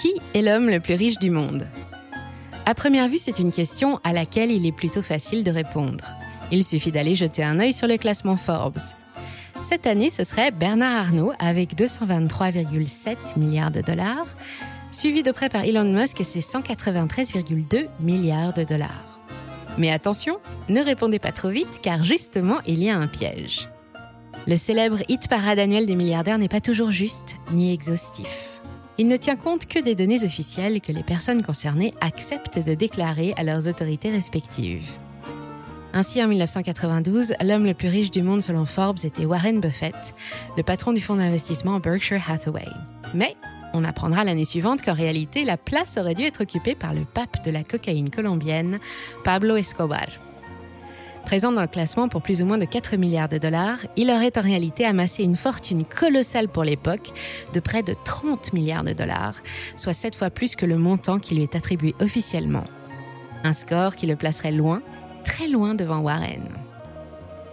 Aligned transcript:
Qui 0.00 0.14
est 0.34 0.42
l'homme 0.42 0.68
le 0.68 0.80
plus 0.80 0.94
riche 0.94 1.18
du 1.18 1.30
monde? 1.30 1.66
À 2.66 2.74
première 2.74 3.08
vue, 3.08 3.18
c'est 3.18 3.38
une 3.38 3.52
question 3.52 4.00
à 4.04 4.12
laquelle 4.12 4.50
il 4.50 4.66
est 4.66 4.72
plutôt 4.72 5.02
facile 5.02 5.44
de 5.44 5.50
répondre. 5.50 6.04
Il 6.50 6.64
suffit 6.64 6.92
d'aller 6.92 7.14
jeter 7.14 7.42
un 7.42 7.58
œil 7.60 7.72
sur 7.72 7.88
le 7.88 7.96
classement 7.96 8.36
Forbes. 8.36 8.78
Cette 9.62 9.86
année, 9.86 10.10
ce 10.10 10.24
serait 10.24 10.50
Bernard 10.50 11.06
Arnault 11.06 11.32
avec 11.38 11.74
223,7 11.76 13.16
milliards 13.36 13.70
de 13.70 13.80
dollars, 13.80 14.26
suivi 14.90 15.22
de 15.22 15.30
près 15.30 15.48
par 15.48 15.64
Elon 15.64 15.84
Musk 15.84 16.20
et 16.20 16.24
ses 16.24 16.40
193,2 16.40 17.86
milliards 18.00 18.52
de 18.52 18.64
dollars. 18.64 19.20
Mais 19.78 19.90
attention, 19.90 20.38
ne 20.68 20.82
répondez 20.82 21.18
pas 21.18 21.32
trop 21.32 21.48
vite 21.48 21.80
car 21.82 22.04
justement, 22.04 22.58
il 22.66 22.82
y 22.82 22.90
a 22.90 22.96
un 22.96 23.06
piège. 23.06 23.68
Le 24.46 24.56
célèbre 24.56 24.98
hit 25.08 25.28
parade 25.28 25.58
annuel 25.58 25.86
des 25.86 25.94
milliardaires 25.94 26.38
n'est 26.38 26.48
pas 26.48 26.60
toujours 26.60 26.90
juste 26.90 27.36
ni 27.52 27.72
exhaustif. 27.72 28.61
Il 28.98 29.08
ne 29.08 29.16
tient 29.16 29.36
compte 29.36 29.66
que 29.66 29.78
des 29.78 29.94
données 29.94 30.24
officielles 30.24 30.80
que 30.80 30.92
les 30.92 31.02
personnes 31.02 31.42
concernées 31.42 31.94
acceptent 32.00 32.58
de 32.58 32.74
déclarer 32.74 33.32
à 33.36 33.42
leurs 33.42 33.66
autorités 33.66 34.10
respectives. 34.10 34.90
Ainsi, 35.94 36.22
en 36.22 36.28
1992, 36.28 37.34
l'homme 37.42 37.66
le 37.66 37.74
plus 37.74 37.88
riche 37.88 38.10
du 38.10 38.22
monde 38.22 38.42
selon 38.42 38.64
Forbes 38.64 39.04
était 39.04 39.26
Warren 39.26 39.60
Buffett, 39.60 40.14
le 40.56 40.62
patron 40.62 40.92
du 40.92 41.00
fonds 41.00 41.16
d'investissement 41.16 41.80
Berkshire 41.80 42.22
Hathaway. 42.28 42.68
Mais 43.14 43.36
on 43.74 43.84
apprendra 43.84 44.24
l'année 44.24 44.44
suivante 44.44 44.82
qu'en 44.82 44.94
réalité, 44.94 45.44
la 45.44 45.56
place 45.56 45.96
aurait 45.98 46.14
dû 46.14 46.22
être 46.22 46.42
occupée 46.42 46.74
par 46.74 46.94
le 46.94 47.04
pape 47.04 47.44
de 47.44 47.50
la 47.50 47.62
cocaïne 47.62 48.10
colombienne, 48.10 48.78
Pablo 49.24 49.56
Escobar. 49.56 50.08
Présent 51.24 51.52
dans 51.52 51.62
le 51.62 51.66
classement 51.66 52.08
pour 52.08 52.20
plus 52.20 52.42
ou 52.42 52.46
moins 52.46 52.58
de 52.58 52.64
4 52.64 52.96
milliards 52.96 53.28
de 53.28 53.38
dollars, 53.38 53.78
il 53.96 54.10
aurait 54.10 54.36
en 54.36 54.42
réalité 54.42 54.84
amassé 54.84 55.22
une 55.22 55.36
fortune 55.36 55.84
colossale 55.84 56.48
pour 56.48 56.64
l'époque 56.64 57.12
de 57.54 57.60
près 57.60 57.82
de 57.82 57.94
30 58.04 58.52
milliards 58.52 58.84
de 58.84 58.92
dollars, 58.92 59.34
soit 59.76 59.94
7 59.94 60.14
fois 60.14 60.30
plus 60.30 60.56
que 60.56 60.66
le 60.66 60.76
montant 60.76 61.18
qui 61.18 61.34
lui 61.34 61.42
est 61.42 61.56
attribué 61.56 61.94
officiellement. 62.00 62.64
Un 63.44 63.52
score 63.52 63.96
qui 63.96 64.06
le 64.06 64.16
placerait 64.16 64.52
loin, 64.52 64.82
très 65.24 65.48
loin 65.48 65.74
devant 65.74 66.00
Warren. 66.00 66.48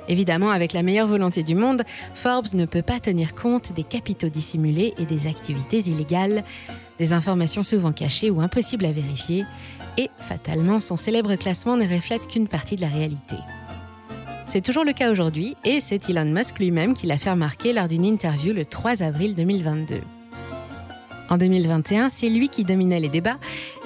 Évidemment, 0.09 0.50
avec 0.50 0.73
la 0.73 0.81
meilleure 0.81 1.08
volonté 1.08 1.44
du 1.44 1.54
monde, 1.54 1.83
Forbes 2.16 2.56
ne 2.56 2.66
peut 2.66 2.81
pas 2.81 3.00
tenir 3.00 3.36
compte 3.36 3.73
des 3.73 3.83
capitaux 3.83 4.30
dissimulés 4.30 4.95
et 4.98 5.06
des 5.06 5.28
activités 5.28 5.80
illégales, 5.88 6.44
des 6.98 7.14
informations 7.14 7.64
souvent 7.64 7.94
cachées 7.94 8.31
ou 8.31 8.42
impossibles 8.42 8.86
à 8.86 8.92
vérifier, 8.92 9.45
et 9.98 10.09
fatalement, 10.17 10.80
son 10.80 10.98
célèbre 10.98 11.36
classement 11.36 11.78
ne 11.78 11.88
reflète 11.88 12.28
qu'une 12.28 12.48
partie 12.48 12.76
de 12.76 12.81
la 12.81 12.88
réalité. 12.88 13.36
C'est 14.52 14.61
toujours 14.61 14.83
le 14.83 14.94
cas 14.94 15.11
aujourd'hui 15.11 15.55
et 15.64 15.80
c'est 15.80 16.09
Elon 16.09 16.25
Musk 16.25 16.58
lui-même 16.58 16.95
qui 16.95 17.05
l'a 17.05 17.19
fait 17.19 17.30
remarquer 17.30 17.72
lors 17.72 17.88
d'une 17.88 18.03
interview 18.03 18.52
le 18.52 18.66
3 18.66 19.03
avril 19.03 19.36
2022. 19.36 20.02
En 21.30 21.38
2021, 21.38 22.09
c'est 22.09 22.30
lui 22.30 22.50
qui 22.50 22.64
dominait 22.64 23.00
les 23.00 23.09
débats 23.09 23.38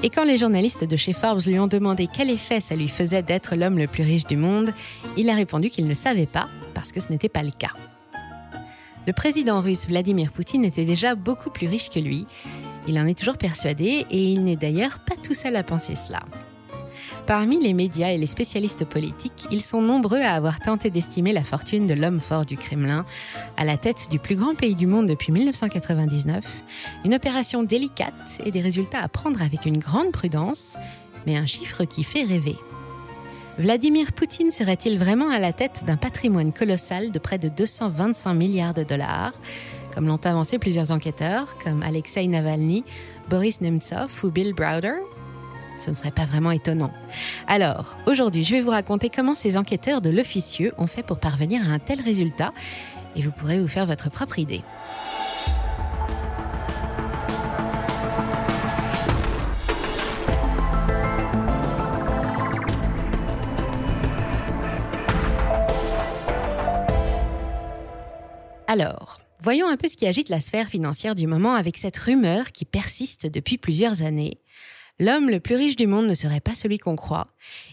et 0.04 0.10
quand 0.10 0.24
les 0.24 0.38
journalistes 0.38 0.86
de 0.86 0.96
chez 0.96 1.12
Forbes 1.12 1.42
lui 1.46 1.60
ont 1.60 1.68
demandé 1.68 2.08
quel 2.08 2.30
effet 2.30 2.62
ça 2.62 2.78
lui 2.78 2.88
faisait 2.88 3.22
d'être 3.22 3.58
l'homme 3.58 3.78
le 3.78 3.88
plus 3.88 4.04
riche 4.04 4.24
du 4.24 4.38
monde, 4.38 4.74
il 5.18 5.30
a 5.30 5.36
répondu 5.36 5.70
qu'il 5.70 5.86
ne 5.86 5.94
savait 5.94 6.26
pas 6.26 6.48
parce 6.74 6.94
que 6.94 7.02
ce 7.02 7.12
n'était 7.12 7.28
pas 7.28 7.44
le 7.44 7.52
cas. 7.52 7.74
Le 9.06 9.12
président 9.12 9.60
russe 9.60 9.86
Vladimir 9.86 10.32
Poutine 10.32 10.64
était 10.64 10.86
déjà 10.86 11.14
beaucoup 11.14 11.50
plus 11.50 11.68
riche 11.68 11.90
que 11.90 12.00
lui. 12.00 12.26
Il 12.88 12.98
en 12.98 13.06
est 13.06 13.20
toujours 13.20 13.38
persuadé 13.38 14.06
et 14.10 14.32
il 14.32 14.46
n'est 14.46 14.56
d'ailleurs 14.56 15.00
pas 15.00 15.16
tout 15.22 15.34
seul 15.34 15.58
à 15.58 15.64
penser 15.64 15.98
cela. 15.98 16.22
Parmi 17.26 17.58
les 17.58 17.74
médias 17.74 18.10
et 18.10 18.18
les 18.18 18.28
spécialistes 18.28 18.84
politiques, 18.84 19.48
ils 19.50 19.62
sont 19.62 19.82
nombreux 19.82 20.20
à 20.20 20.34
avoir 20.34 20.60
tenté 20.60 20.90
d'estimer 20.90 21.32
la 21.32 21.46
fortune 21.46 21.88
de 21.88 21.94
l'homme 21.94 22.20
fort 22.20 22.46
du 22.46 22.58
Kremlin, 22.58 23.06
à 23.56 23.64
la 23.64 23.78
tête 23.78 24.10
du 24.12 24.20
plus 24.20 24.36
grand 24.36 24.56
pays 24.56 24.76
du 24.76 24.88
monde 24.88 25.08
depuis 25.08 25.32
1999, 25.32 26.44
une 27.06 27.14
opération 27.14 27.64
délicate 27.64 28.42
et 28.46 28.52
des 28.52 28.60
résultats 28.60 29.00
à 29.00 29.08
prendre 29.08 29.42
avec 29.42 29.66
une 29.66 29.78
grande 29.78 30.12
prudence, 30.12 30.76
mais 31.26 31.38
un 31.38 31.46
chiffre 31.46 31.86
qui 31.86 32.04
fait 32.04 32.24
rêver. 32.24 32.58
Vladimir 33.58 34.12
Poutine 34.12 34.52
serait-il 34.52 35.00
vraiment 35.00 35.30
à 35.30 35.40
la 35.40 35.54
tête 35.54 35.84
d'un 35.88 35.96
patrimoine 35.96 36.52
colossal 36.52 37.12
de 37.12 37.20
près 37.20 37.38
de 37.38 37.48
225 37.48 38.34
milliards 38.34 38.74
de 38.74 38.84
dollars, 38.84 39.34
comme 39.96 40.08
l'ont 40.08 40.20
avancé 40.26 40.60
plusieurs 40.60 40.92
enquêteurs 40.92 41.58
comme 41.58 41.84
Alexei 41.84 42.28
Navalny, 42.28 42.84
Boris 43.30 43.62
Nemtsov 43.62 44.12
ou 44.26 44.30
Bill 44.30 44.54
Browder? 44.54 44.98
Ce 45.78 45.90
ne 45.90 45.96
serait 45.96 46.12
pas 46.12 46.26
vraiment 46.26 46.52
étonnant. 46.52 46.92
Alors, 47.48 47.98
aujourd'hui, 48.06 48.44
je 48.44 48.56
vais 48.56 48.62
vous 48.62 48.72
raconter 48.72 49.10
comment 49.10 49.36
ces 49.36 49.58
enquêteurs 49.58 50.02
de 50.02 50.10
l'officieux 50.10 50.74
ont 50.78 50.88
fait 50.88 51.04
pour 51.04 51.20
parvenir 51.20 51.62
à 51.70 51.74
un 51.74 51.80
tel 51.80 52.02
résultat, 52.02 52.54
et 53.16 53.22
vous 53.22 53.32
pourrez 53.32 53.60
vous 53.60 53.68
faire 53.68 53.86
votre 53.86 54.10
propre 54.10 54.40
idée. 54.40 54.62
Alors, 68.74 69.20
voyons 69.40 69.68
un 69.68 69.78
peu 69.78 69.88
ce 69.88 69.96
qui 69.96 70.08
agite 70.08 70.30
la 70.30 70.42
sphère 70.42 70.68
financière 70.68 71.14
du 71.14 71.28
moment 71.28 71.54
avec 71.54 71.78
cette 71.78 71.96
rumeur 71.96 72.52
qui 72.52 72.66
persiste 72.66 73.28
depuis 73.28 73.60
plusieurs 73.60 74.02
années. 74.02 74.40
L'homme 75.00 75.30
le 75.30 75.40
plus 75.40 75.56
riche 75.56 75.76
du 75.76 75.88
monde 75.88 76.08
ne 76.08 76.14
serait 76.14 76.40
pas 76.40 76.56
celui 76.56 76.78
qu'on 76.78 76.96
croit. 76.96 77.28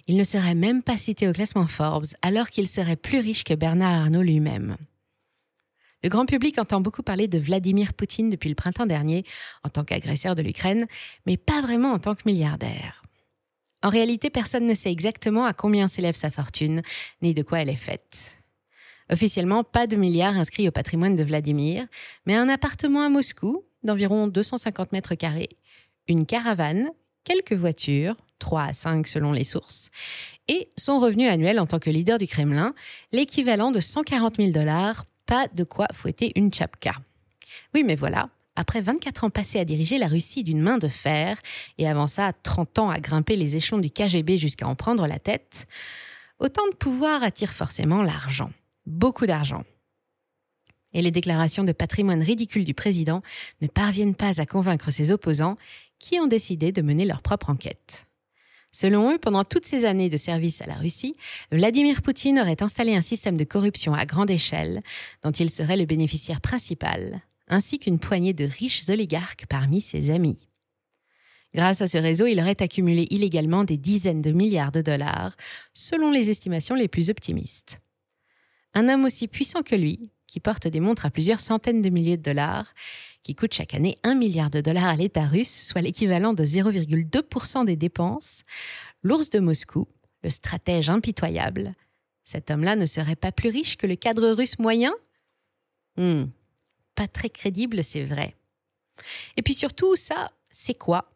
Il 0.06 0.16
ne 0.16 0.24
serait 0.24 0.54
même 0.54 0.82
pas 0.82 0.96
cité 0.96 1.28
au 1.28 1.32
classement 1.32 1.66
Forbes, 1.66 2.06
alors 2.22 2.48
qu'il 2.48 2.66
serait 2.66 2.96
plus 2.96 3.18
riche 3.18 3.44
que 3.44 3.54
Bernard 3.54 4.02
Arnault 4.02 4.22
lui-même. 4.22 4.76
Le 6.02 6.08
grand 6.08 6.24
public 6.24 6.58
entend 6.58 6.80
beaucoup 6.80 7.02
parler 7.02 7.28
de 7.28 7.38
Vladimir 7.38 7.92
Poutine 7.92 8.30
depuis 8.30 8.48
le 8.48 8.54
printemps 8.54 8.86
dernier 8.86 9.24
en 9.64 9.68
tant 9.68 9.84
qu'agresseur 9.84 10.34
de 10.34 10.40
l'Ukraine, 10.40 10.86
mais 11.26 11.36
pas 11.36 11.60
vraiment 11.60 11.92
en 11.92 11.98
tant 11.98 12.14
que 12.14 12.22
milliardaire. 12.24 13.02
En 13.82 13.90
réalité, 13.90 14.30
personne 14.30 14.66
ne 14.66 14.74
sait 14.74 14.90
exactement 14.90 15.44
à 15.44 15.52
combien 15.52 15.88
s'élève 15.88 16.14
sa 16.14 16.30
fortune, 16.30 16.80
ni 17.20 17.34
de 17.34 17.42
quoi 17.42 17.60
elle 17.60 17.68
est 17.68 17.76
faite. 17.76 18.36
Officiellement, 19.10 19.62
pas 19.62 19.86
de 19.86 19.96
milliards 19.96 20.36
inscrits 20.36 20.68
au 20.68 20.72
patrimoine 20.72 21.16
de 21.16 21.24
Vladimir, 21.24 21.86
mais 22.24 22.34
un 22.34 22.48
appartement 22.48 23.02
à 23.02 23.08
Moscou 23.08 23.64
d'environ 23.82 24.28
250 24.28 24.92
mètres 24.92 25.14
carrés, 25.14 25.48
une 26.08 26.26
caravane 26.26 26.90
quelques 27.24 27.52
voitures, 27.52 28.16
3 28.38 28.62
à 28.62 28.72
5 28.74 29.06
selon 29.06 29.32
les 29.32 29.44
sources, 29.44 29.90
et 30.48 30.68
son 30.76 30.98
revenu 30.98 31.26
annuel 31.26 31.60
en 31.60 31.66
tant 31.66 31.78
que 31.78 31.90
leader 31.90 32.18
du 32.18 32.26
Kremlin, 32.26 32.74
l'équivalent 33.12 33.70
de 33.70 33.80
140 33.80 34.36
000 34.36 34.50
dollars, 34.50 35.04
pas 35.26 35.48
de 35.48 35.64
quoi 35.64 35.86
fouetter 35.92 36.32
une 36.36 36.52
chapka. 36.52 36.94
Oui, 37.74 37.84
mais 37.84 37.94
voilà, 37.94 38.30
après 38.56 38.80
24 38.80 39.24
ans 39.24 39.30
passés 39.30 39.58
à 39.58 39.64
diriger 39.64 39.98
la 39.98 40.08
Russie 40.08 40.44
d'une 40.44 40.60
main 40.60 40.78
de 40.78 40.88
fer, 40.88 41.38
et 41.78 41.88
avant 41.88 42.06
ça 42.06 42.32
30 42.32 42.78
ans 42.80 42.90
à 42.90 43.00
grimper 43.00 43.36
les 43.36 43.56
échelons 43.56 43.78
du 43.80 43.90
KGB 43.90 44.38
jusqu'à 44.38 44.66
en 44.66 44.74
prendre 44.74 45.06
la 45.06 45.18
tête, 45.18 45.66
autant 46.38 46.66
de 46.68 46.74
pouvoir 46.74 47.22
attire 47.22 47.52
forcément 47.52 48.02
l'argent. 48.02 48.50
Beaucoup 48.86 49.26
d'argent. 49.26 49.64
Et 50.92 51.02
les 51.02 51.12
déclarations 51.12 51.62
de 51.62 51.72
patrimoine 51.72 52.22
ridicule 52.22 52.64
du 52.64 52.74
président 52.74 53.22
ne 53.60 53.68
parviennent 53.68 54.16
pas 54.16 54.40
à 54.40 54.46
convaincre 54.46 54.90
ses 54.90 55.12
opposants 55.12 55.56
qui 56.00 56.18
ont 56.18 56.26
décidé 56.26 56.72
de 56.72 56.82
mener 56.82 57.04
leur 57.04 57.22
propre 57.22 57.50
enquête. 57.50 58.06
Selon 58.72 59.12
eux, 59.12 59.18
pendant 59.18 59.44
toutes 59.44 59.66
ces 59.66 59.84
années 59.84 60.08
de 60.08 60.16
service 60.16 60.62
à 60.62 60.66
la 60.66 60.74
Russie, 60.74 61.16
Vladimir 61.52 62.02
Poutine 62.02 62.38
aurait 62.38 62.62
installé 62.62 62.96
un 62.96 63.02
système 63.02 63.36
de 63.36 63.44
corruption 63.44 63.94
à 63.94 64.06
grande 64.06 64.30
échelle 64.30 64.82
dont 65.22 65.32
il 65.32 65.50
serait 65.50 65.76
le 65.76 65.86
bénéficiaire 65.86 66.40
principal, 66.40 67.20
ainsi 67.48 67.78
qu'une 67.78 67.98
poignée 67.98 68.32
de 68.32 68.44
riches 68.44 68.88
oligarques 68.88 69.46
parmi 69.48 69.80
ses 69.80 70.10
amis. 70.10 70.38
Grâce 71.52 71.80
à 71.80 71.88
ce 71.88 71.98
réseau, 71.98 72.26
il 72.26 72.40
aurait 72.40 72.62
accumulé 72.62 73.08
illégalement 73.10 73.64
des 73.64 73.76
dizaines 73.76 74.20
de 74.20 74.30
milliards 74.30 74.70
de 74.70 74.82
dollars, 74.82 75.34
selon 75.74 76.12
les 76.12 76.30
estimations 76.30 76.76
les 76.76 76.86
plus 76.86 77.10
optimistes. 77.10 77.80
Un 78.72 78.88
homme 78.88 79.04
aussi 79.04 79.26
puissant 79.26 79.62
que 79.62 79.74
lui, 79.74 80.12
qui 80.28 80.38
porte 80.38 80.68
des 80.68 80.78
montres 80.78 81.06
à 81.06 81.10
plusieurs 81.10 81.40
centaines 81.40 81.82
de 81.82 81.90
milliers 81.90 82.16
de 82.16 82.22
dollars, 82.22 82.72
qui 83.22 83.34
coûte 83.34 83.54
chaque 83.54 83.74
année 83.74 83.96
un 84.02 84.14
milliard 84.14 84.50
de 84.50 84.60
dollars 84.60 84.86
à 84.86 84.96
l'État 84.96 85.26
russe, 85.26 85.66
soit 85.66 85.80
l'équivalent 85.80 86.32
de 86.32 86.44
0,2% 86.44 87.64
des 87.66 87.76
dépenses, 87.76 88.42
l'ours 89.02 89.30
de 89.30 89.40
Moscou, 89.40 89.86
le 90.22 90.30
stratège 90.30 90.88
impitoyable, 90.90 91.74
cet 92.24 92.50
homme-là 92.50 92.76
ne 92.76 92.86
serait 92.86 93.16
pas 93.16 93.32
plus 93.32 93.48
riche 93.48 93.76
que 93.76 93.86
le 93.86 93.96
cadre 93.96 94.30
russe 94.30 94.58
moyen? 94.58 94.92
Hmm, 95.96 96.24
Pas 96.94 97.08
très 97.08 97.28
crédible, 97.28 97.82
c'est 97.82 98.04
vrai. 98.04 98.36
Et 99.36 99.42
puis 99.42 99.54
surtout, 99.54 99.96
ça, 99.96 100.30
c'est 100.50 100.74
quoi? 100.74 101.10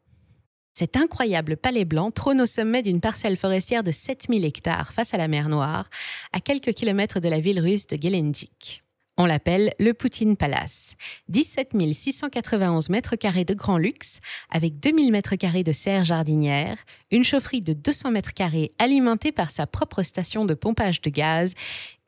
Cet 0.72 0.96
incroyable 0.96 1.56
palais 1.56 1.84
blanc 1.84 2.10
trône 2.10 2.40
au 2.40 2.46
sommet 2.46 2.82
d'une 2.82 3.00
parcelle 3.00 3.36
forestière 3.36 3.84
de 3.84 3.92
7000 3.92 4.44
hectares 4.44 4.92
face 4.92 5.14
à 5.14 5.18
la 5.18 5.28
mer 5.28 5.48
Noire, 5.48 5.88
à 6.32 6.40
quelques 6.40 6.72
kilomètres 6.72 7.20
de 7.20 7.28
la 7.28 7.38
ville 7.38 7.60
russe 7.60 7.86
de 7.86 7.96
Gelendzhik. 8.00 8.83
On 9.16 9.26
l'appelle 9.26 9.72
le 9.78 9.94
Poutine 9.94 10.36
Palace. 10.36 10.96
17 11.28 11.70
691 11.92 12.88
mètres 12.88 13.14
carrés 13.14 13.44
de 13.44 13.54
grand 13.54 13.78
luxe, 13.78 14.18
avec 14.50 14.80
2000 14.80 15.12
mètres 15.12 15.36
carrés 15.36 15.62
de 15.62 15.70
serre 15.70 16.04
jardinière, 16.04 16.78
une 17.12 17.22
chaufferie 17.22 17.62
de 17.62 17.74
200 17.74 18.10
mètres 18.10 18.34
carrés 18.34 18.72
alimentée 18.80 19.30
par 19.30 19.52
sa 19.52 19.68
propre 19.68 20.02
station 20.02 20.44
de 20.44 20.54
pompage 20.54 21.00
de 21.00 21.10
gaz 21.10 21.54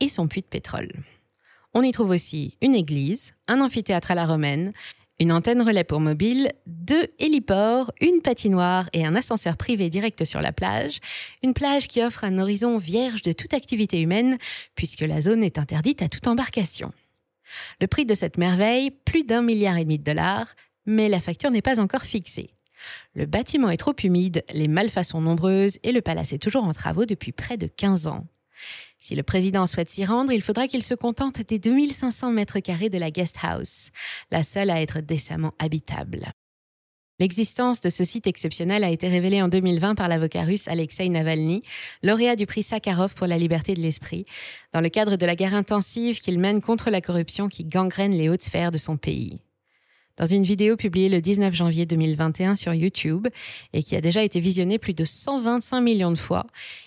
et 0.01 0.09
son 0.09 0.27
puits 0.27 0.41
de 0.41 0.47
pétrole. 0.47 0.91
On 1.75 1.83
y 1.83 1.93
trouve 1.93 2.11
aussi 2.11 2.57
une 2.61 2.75
église, 2.75 3.35
un 3.47 3.61
amphithéâtre 3.61 4.11
à 4.11 4.17
la 4.17 4.27
romaine, 4.27 4.73
Une 5.19 5.33
antenne 5.33 5.63
relais 5.63 5.85
pour 5.85 6.01
mobile, 6.01 6.53
deux 6.67 7.07
héliports, 7.19 7.91
une 8.03 8.21
patinoire 8.21 8.91
et 8.93 9.07
un 9.07 9.15
ascenseur 9.15 9.57
privé 9.57 9.89
direct 9.89 10.27
sur 10.27 10.43
la 10.43 10.53
plage. 10.53 11.01
Une 11.43 11.55
plage 11.55 11.89
qui 11.89 12.03
offre 12.03 12.25
un 12.25 12.39
horizon 12.39 12.77
vierge 12.77 13.23
de 13.23 13.33
toute 13.33 13.55
activité 13.55 14.03
humaine, 14.03 14.37
puisque 14.75 15.01
la 15.01 15.23
zone 15.23 15.43
est 15.43 15.59
interdite 15.59 16.03
à 16.03 16.09
toute 16.09 16.27
embarcation. 16.27 16.93
Le 17.81 17.87
prix 17.87 18.05
de 18.05 18.15
cette 18.15 18.37
merveille, 18.37 18.91
plus 18.91 19.25
d'un 19.25 19.41
milliard 19.41 19.79
et 19.79 19.85
demi 19.85 19.99
de 19.99 20.05
dollars, 20.05 20.55
mais 20.85 21.09
la 21.09 21.23
facture 21.23 21.51
n'est 21.51 21.63
pas 21.63 21.81
encore 21.81 22.03
fixée. 22.03 22.51
Le 23.15 23.25
bâtiment 23.25 23.71
est 23.71 23.79
trop 23.79 23.95
humide, 24.05 24.45
les 24.53 24.69
malfaçons 24.69 25.23
nombreuses 25.23 25.79
et 25.83 25.93
le 25.93 26.03
palace 26.03 26.35
est 26.35 26.43
toujours 26.43 26.65
en 26.65 26.75
travaux 26.75 27.07
depuis 27.07 27.33
près 27.33 27.57
de 27.57 27.67
15 27.67 28.07
ans. 28.07 28.27
Si 29.07 29.15
le 29.15 29.23
président 29.23 29.69
souhaite 29.69 29.89
s'y 29.89 30.05
rendre, 30.05 30.33
il 30.33 30.43
faudra 30.43 30.67
qu'il 30.67 30.83
se 30.83 30.97
contente 30.97 31.41
des 31.41 31.61
2500 31.61 32.33
mètres 32.33 32.59
carrés 32.59 32.89
de 32.89 32.99
la 32.99 33.13
guest 33.13 33.37
house, 33.41 33.91
la 34.33 34.43
seule 34.43 34.69
à 34.69 34.83
être 34.83 34.99
décemment 34.99 35.53
habitable. 35.61 36.33
L'existence 37.21 37.81
de 37.81 37.89
ce 37.89 38.03
site 38.03 38.27
exceptionnel 38.27 38.83
a 38.83 38.91
été 38.91 39.09
révélée 39.09 39.41
en 39.41 39.47
2020 39.47 39.95
par 39.95 40.09
l'avocat 40.09 40.43
russe 40.43 40.67
Alexei 40.67 41.09
Navalny, 41.09 41.63
lauréat 42.03 42.35
du 42.35 42.47
prix 42.47 42.65
Sakharov 42.65 43.15
pour 43.15 43.29
la 43.29 43.39
liberté 43.39 43.75
de 43.75 43.81
l'esprit, 43.81 44.25
dans 44.73 44.81
le 44.81 44.89
cadre 44.89 45.15
de 45.15 45.25
la 45.25 45.37
guerre 45.37 45.55
intensive 45.55 46.19
qu'il 46.19 46.41
mène 46.41 46.61
contre 46.61 46.91
la 46.91 47.01
corruption 47.01 47.49
qui 47.49 47.65
gangrène 47.65 48.11
les 48.11 48.29
hautes 48.29 48.43
sphères 48.43 48.73
de 48.73 48.79
son 48.79 48.97
pays. 48.97 49.46
Dans 50.17 50.25
une 50.25 50.45
vidéo 50.45 50.77
publiée 50.77 51.11
le 51.11 51.21
19 51.21 51.55
janvier 51.55 51.85
2021 51.85 52.57
sur 52.57 52.73
YouTube 52.73 53.29
et 53.75 53.83
qui 53.83 53.97
a 53.97 54.01
déjà 54.01 54.23
été 54.23 54.41
visionnée 54.41 54.79
plus 54.79 54.95
de 54.95 55.05
125 55.05 55.81
millions 55.83 56.11
de 56.11 56.17
fois, 56.17 56.47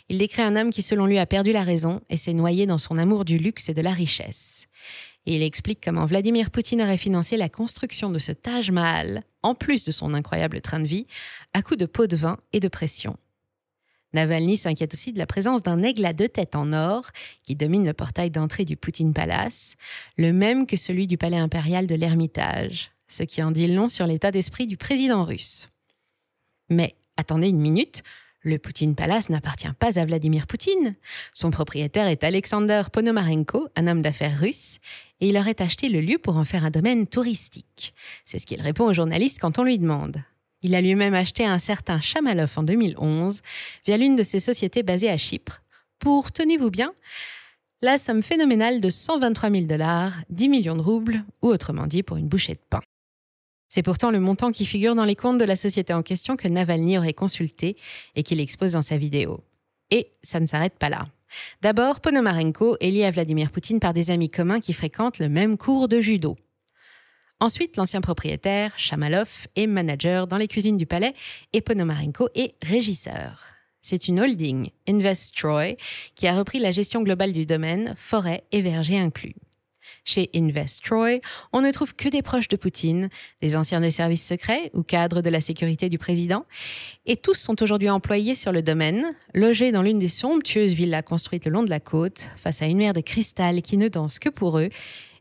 il 0.10 0.18
décrit 0.18 0.42
un 0.42 0.56
homme 0.56 0.72
qui 0.72 0.82
selon 0.82 1.06
lui 1.06 1.20
a 1.20 1.28
perdu 1.28 1.52
la 1.52 1.64
raison 1.64 2.02
et 2.10 2.18
s'est 2.18 2.34
noyé 2.34 2.66
dans 2.66 2.80
son 2.80 2.98
amour 2.98 3.26
du 3.26 3.38
luxe 3.38 3.70
et 3.70 3.76
de 3.76 3.82
la 3.82 3.94
richesse. 3.94 4.66
Il 5.28 5.44
explique 5.44 5.80
comment 5.84 6.08
Vladimir 6.08 6.50
Poutine 6.50 6.82
aurait 6.82 6.98
financé 6.98 7.38
la 7.38 7.50
construction 7.50 8.10
de 8.10 8.18
ce 8.18 8.32
Taj 8.32 8.72
Mahal, 8.72 9.24
en 9.44 9.54
plus 9.54 9.84
de 9.84 9.92
son 9.92 10.16
incroyable 10.16 10.60
train 10.62 10.80
de 10.80 10.88
vie, 10.88 11.06
à 11.54 11.62
coups 11.62 11.80
de 11.80 11.86
pots 11.86 12.08
de 12.08 12.16
vin 12.16 12.40
et 12.52 12.60
de 12.60 12.68
pression. 12.68 13.16
Navalny 14.14 14.58
s'inquiète 14.58 14.96
aussi 14.96 15.14
de 15.14 15.20
la 15.20 15.28
présence 15.28 15.62
d'un 15.62 15.84
aigle 15.84 16.04
à 16.04 16.14
deux 16.14 16.30
têtes 16.30 16.56
en 16.56 16.74
or 16.74 17.12
qui 17.44 17.56
domine 17.56 17.86
le 17.86 17.94
portail 17.94 18.32
d'entrée 18.32 18.66
du 18.66 18.76
Poutine 18.76 19.14
Palace, 19.14 19.76
le 20.18 20.34
même 20.34 20.66
que 20.66 20.78
celui 20.78 21.06
du 21.06 21.20
palais 21.20 21.38
impérial 21.38 21.86
de 21.86 21.94
l'Ermitage, 21.94 22.90
ce 23.10 23.24
qui 23.24 23.44
en 23.44 23.52
dit 23.52 23.68
long 23.68 23.90
sur 23.90 24.08
l'état 24.08 24.32
d'esprit 24.32 24.68
du 24.68 24.78
président 24.78 25.26
russe. 25.26 25.68
Mais 26.70 26.96
attendez 27.18 27.50
une 27.50 27.60
minute, 27.60 28.04
le 28.42 28.58
Poutine 28.58 28.96
Palace 28.96 29.30
n'appartient 29.30 29.72
pas 29.78 30.00
à 30.00 30.06
Vladimir 30.06 30.48
Poutine. 30.48 30.96
Son 31.34 31.52
propriétaire 31.52 32.08
est 32.08 32.24
Alexander 32.24 32.84
Ponomarenko, 32.92 33.68
un 33.76 33.88
homme 33.88 34.02
d'affaires 34.02 34.40
russe, 34.40 34.78
et 35.20 35.28
il 35.28 35.38
aurait 35.38 35.62
acheté 35.62 35.90
le 35.90 36.00
lieu 36.00 36.18
pour 36.18 36.38
en 36.38 36.46
faire 36.46 36.64
un 36.64 36.70
domaine 36.70 37.06
touristique. 37.06 37.94
C'est 38.24 38.40
ce 38.40 38.46
qu'il 38.46 38.62
répond 38.62 38.86
aux 38.86 38.94
journalistes 38.94 39.40
quand 39.42 39.60
on 39.60 39.64
lui 39.64 39.78
demande. 39.78 40.24
Il 40.62 40.76
a 40.76 40.82
lui-même 40.82 41.14
acheté 41.14 41.46
un 41.46 41.60
certain 41.60 42.00
Chamalov 42.00 42.54
en 42.56 42.64
2011 42.64 43.42
via 43.86 43.98
l'une 43.98 44.16
de 44.16 44.24
ses 44.24 44.40
sociétés 44.40 44.84
basées 44.84 45.10
à 45.10 45.18
Chypre 45.18 45.62
pour, 46.00 46.32
tenez-vous 46.32 46.70
bien, 46.70 46.94
la 47.82 47.98
somme 47.98 48.24
phénoménale 48.24 48.82
de 48.82 48.90
123 48.90 49.52
000 49.52 49.64
dollars, 49.66 50.14
10 50.30 50.50
millions 50.50 50.76
de 50.76 50.82
roubles, 50.82 51.24
ou 51.42 51.48
autrement 51.48 51.88
dit 51.88 52.04
pour 52.04 52.18
une 52.18 52.28
bouchée 52.28 52.54
de 52.54 52.62
pain. 52.70 52.82
C'est 53.70 53.84
pourtant 53.84 54.10
le 54.10 54.20
montant 54.20 54.52
qui 54.52 54.66
figure 54.66 54.96
dans 54.96 55.06
les 55.06 55.16
comptes 55.16 55.38
de 55.38 55.46
la 55.46 55.56
société 55.56 55.94
en 55.94 56.02
question 56.02 56.36
que 56.36 56.48
Navalny 56.48 56.98
aurait 56.98 57.14
consulté 57.14 57.78
et 58.16 58.24
qu'il 58.24 58.40
expose 58.40 58.72
dans 58.74 58.82
sa 58.82 58.98
vidéo. 58.98 59.44
Et 59.92 60.12
ça 60.24 60.40
ne 60.40 60.48
s'arrête 60.48 60.78
pas 60.78 60.90
là. 60.90 61.08
D'abord, 61.62 62.00
Ponomarenko 62.00 62.78
est 62.80 62.90
lié 62.90 63.06
à 63.06 63.12
Vladimir 63.12 63.52
Poutine 63.52 63.80
par 63.80 63.94
des 63.94 64.10
amis 64.10 64.30
communs 64.30 64.60
qui 64.60 64.74
fréquentent 64.74 65.20
le 65.20 65.30
même 65.30 65.58
cours 65.58 65.88
de 65.88 66.02
judo. 66.02 66.36
Ensuite, 67.40 67.78
l'ancien 67.78 68.02
propriétaire, 68.02 68.74
Chamalov, 68.76 69.48
est 69.56 69.68
manager 69.68 70.26
dans 70.26 70.38
les 70.38 70.48
cuisines 70.48 70.78
du 70.78 70.88
palais 70.88 71.14
et 71.54 71.62
Ponomarenko 71.62 72.28
est 72.34 72.56
régisseur. 72.64 73.44
C'est 73.82 74.08
une 74.08 74.20
holding, 74.20 74.72
Investroy, 74.88 75.78
qui 76.16 76.28
a 76.28 76.38
repris 76.38 76.60
la 76.60 76.72
gestion 76.72 77.02
globale 77.02 77.32
du 77.32 77.46
domaine, 77.46 77.94
forêt 77.96 78.44
et 78.52 78.62
verger 78.62 78.98
inclus. 78.98 79.36
Chez 80.04 80.30
Investroy, 80.36 81.22
on 81.54 81.62
ne 81.62 81.72
trouve 81.72 81.96
que 81.96 82.10
des 82.10 82.22
proches 82.22 82.48
de 82.48 82.58
Poutine, 82.58 83.10
des 83.42 83.56
anciens 83.56 83.82
des 83.82 83.92
services 83.92 84.26
secrets 84.26 84.72
ou 84.74 84.84
cadres 84.84 85.22
de 85.22 85.30
la 85.30 85.42
sécurité 85.42 85.90
du 85.90 85.98
président, 85.98 86.46
et 87.06 87.16
tous 87.16 87.36
sont 87.36 87.62
aujourd'hui 87.62 87.90
employés 87.90 88.36
sur 88.36 88.52
le 88.52 88.62
domaine, 88.62 89.16
logés 89.34 89.72
dans 89.72 89.82
l'une 89.82 90.00
des 90.00 90.08
somptueuses 90.08 90.74
villas 90.74 91.04
construites 91.04 91.46
le 91.46 91.52
long 91.52 91.64
de 91.64 91.70
la 91.70 91.80
côte, 91.80 92.32
face 92.38 92.62
à 92.62 92.66
une 92.66 92.78
mer 92.78 92.94
de 92.94 93.02
cristal 93.02 93.62
qui 93.62 93.78
ne 93.78 93.88
danse 93.88 94.20
que 94.20 94.30
pour 94.30 94.60
eux, 94.60 94.70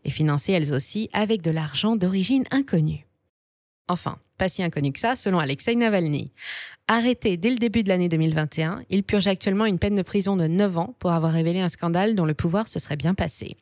et 0.05 0.11
financées 0.11 0.53
elles 0.53 0.73
aussi 0.73 1.11
avec 1.13 1.43
de 1.43 1.51
l'argent 1.51 1.97
d'origine 1.97 2.45
inconnue. 2.51 3.07
Enfin, 3.89 4.19
pas 4.37 4.49
si 4.49 4.63
inconnu 4.63 4.93
que 4.93 5.01
ça, 5.01 5.17
selon 5.17 5.39
Alexei 5.39 5.75
Navalny. 5.75 6.33
Arrêté 6.87 7.37
dès 7.37 7.51
le 7.51 7.57
début 7.57 7.83
de 7.83 7.89
l'année 7.89 8.09
2021, 8.09 8.83
il 8.89 9.03
purge 9.03 9.27
actuellement 9.27 9.67
une 9.67 9.79
peine 9.79 9.97
de 9.97 10.03
prison 10.03 10.37
de 10.37 10.47
9 10.47 10.79
ans 10.79 10.95
pour 10.99 11.11
avoir 11.11 11.33
révélé 11.33 11.61
un 11.61 11.69
scandale 11.69 12.15
dont 12.15 12.25
le 12.25 12.35
pouvoir 12.35 12.69
se 12.69 12.79
serait 12.79 12.97
bien 12.97 13.15
passé. 13.15 13.57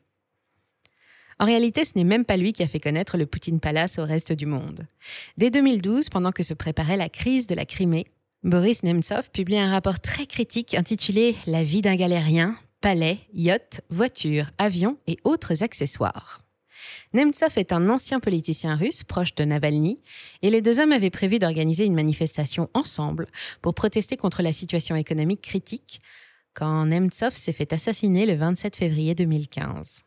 En 1.38 1.44
réalité, 1.44 1.84
ce 1.84 1.92
n'est 1.96 2.04
même 2.04 2.24
pas 2.24 2.38
lui 2.38 2.52
qui 2.52 2.62
a 2.62 2.68
fait 2.68 2.80
connaître 2.80 3.18
le 3.18 3.26
Poutine 3.26 3.60
Palace 3.60 3.98
au 3.98 4.04
reste 4.04 4.32
du 4.32 4.46
monde. 4.46 4.86
Dès 5.36 5.50
2012, 5.50 6.08
pendant 6.08 6.32
que 6.32 6.42
se 6.42 6.54
préparait 6.54 6.96
la 6.96 7.10
crise 7.10 7.46
de 7.46 7.54
la 7.54 7.66
Crimée, 7.66 8.06
Boris 8.42 8.82
Nemtsov 8.82 9.30
publie 9.30 9.58
un 9.58 9.70
rapport 9.70 10.00
très 10.00 10.26
critique 10.26 10.74
intitulé 10.74 11.36
La 11.46 11.62
vie 11.62 11.82
d'un 11.82 11.96
galérien, 11.96 12.56
palais, 12.80 13.18
yacht, 13.34 13.82
voitures, 13.90 14.50
avions 14.56 14.96
et 15.06 15.18
autres 15.24 15.62
accessoires. 15.62 16.40
Nemtsov 17.12 17.52
est 17.56 17.72
un 17.72 17.88
ancien 17.90 18.20
politicien 18.20 18.76
russe 18.76 19.04
proche 19.04 19.34
de 19.34 19.44
Navalny, 19.44 19.98
et 20.42 20.50
les 20.50 20.62
deux 20.62 20.80
hommes 20.80 20.92
avaient 20.92 21.10
prévu 21.10 21.38
d'organiser 21.38 21.84
une 21.84 21.94
manifestation 21.94 22.70
ensemble 22.72 23.26
pour 23.60 23.74
protester 23.74 24.16
contre 24.16 24.42
la 24.42 24.52
situation 24.52 24.96
économique 24.96 25.42
critique, 25.42 26.00
quand 26.54 26.86
Nemtsov 26.86 27.36
s'est 27.36 27.52
fait 27.52 27.72
assassiner 27.72 28.24
le 28.24 28.34
27 28.34 28.76
février 28.76 29.14
2015. 29.14 30.04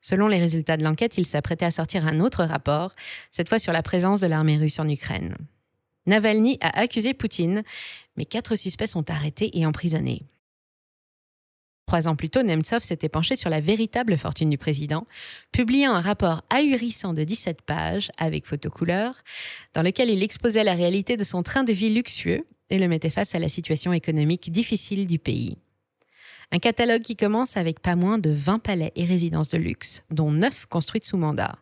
Selon 0.00 0.28
les 0.28 0.38
résultats 0.38 0.76
de 0.76 0.84
l'enquête, 0.84 1.18
il 1.18 1.26
s'apprêtait 1.26 1.64
à 1.64 1.70
sortir 1.70 2.06
un 2.06 2.20
autre 2.20 2.44
rapport, 2.44 2.92
cette 3.30 3.48
fois 3.48 3.58
sur 3.58 3.72
la 3.72 3.82
présence 3.82 4.20
de 4.20 4.26
l'armée 4.26 4.56
russe 4.56 4.78
en 4.78 4.88
Ukraine. 4.88 5.36
Navalny 6.06 6.58
a 6.60 6.78
accusé 6.78 7.14
Poutine, 7.14 7.62
mais 8.16 8.24
quatre 8.24 8.56
suspects 8.56 8.86
sont 8.86 9.10
arrêtés 9.10 9.58
et 9.58 9.66
emprisonnés. 9.66 10.22
Trois 11.86 12.06
ans 12.06 12.16
plus 12.16 12.28
tôt, 12.28 12.42
Nemtsov 12.42 12.82
s'était 12.82 13.08
penché 13.08 13.34
sur 13.34 13.48
la 13.48 13.60
véritable 13.60 14.18
fortune 14.18 14.50
du 14.50 14.58
président, 14.58 15.06
publiant 15.52 15.94
un 15.94 16.02
rapport 16.02 16.42
ahurissant 16.50 17.14
de 17.14 17.24
17 17.24 17.62
pages, 17.62 18.10
avec 18.18 18.44
photocouleur, 18.44 19.14
dans 19.72 19.82
lequel 19.82 20.10
il 20.10 20.22
exposait 20.22 20.64
la 20.64 20.74
réalité 20.74 21.16
de 21.16 21.24
son 21.24 21.42
train 21.42 21.64
de 21.64 21.72
vie 21.72 21.88
luxueux 21.88 22.46
et 22.68 22.78
le 22.78 22.88
mettait 22.88 23.08
face 23.08 23.34
à 23.34 23.38
la 23.38 23.48
situation 23.48 23.94
économique 23.94 24.50
difficile 24.50 25.06
du 25.06 25.18
pays. 25.18 25.56
Un 26.50 26.58
catalogue 26.58 27.02
qui 27.02 27.16
commence 27.16 27.56
avec 27.56 27.80
pas 27.80 27.94
moins 27.94 28.18
de 28.18 28.30
20 28.30 28.58
palais 28.60 28.92
et 28.96 29.04
résidences 29.04 29.50
de 29.50 29.58
luxe, 29.58 30.02
dont 30.10 30.30
9 30.30 30.66
construites 30.66 31.04
sous 31.04 31.18
mandat. 31.18 31.58